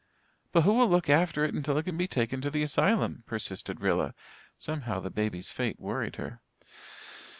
[0.51, 3.81] "But who will look after it until it can be taken to the asylum?" persisted
[3.81, 4.15] Rilla.
[4.57, 6.41] Somehow the baby's fate worried her.